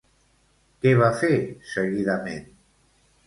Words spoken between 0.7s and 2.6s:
Què va fer, seguidament?